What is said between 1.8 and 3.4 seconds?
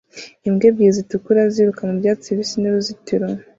mu byatsi bibisi n'uruzitiro